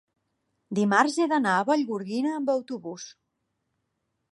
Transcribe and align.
dimarts 0.79 1.17
he 1.17 1.27
d'anar 1.33 1.51
a 1.57 1.67
Vallgorguina 1.69 2.33
amb 2.39 2.51
autobús. 2.57 3.09